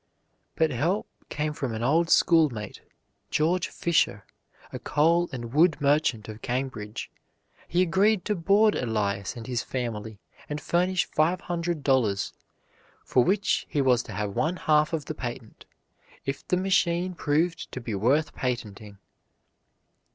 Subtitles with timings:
[0.55, 2.81] But help came from an old schoolmate,
[3.29, 4.25] George Fisher,
[4.73, 7.11] a coal and wood merchant of Cambridge.
[7.67, 10.17] He agreed to board Elias and his family
[10.49, 12.33] and furnish five hundred dollars,
[13.05, 15.67] for which he was to have one half of the patent,
[16.25, 18.97] if the machine proved to be worth patenting.